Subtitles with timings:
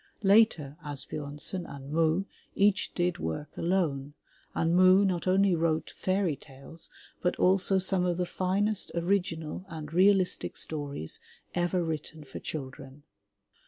[0.23, 4.15] Later, Asbjomsen and Moe each did work alone,
[4.55, 6.89] and Moe not only wrote fairy tales,
[7.21, 11.19] but also some of the finest original and realistic stories
[11.53, 13.03] ever written for children.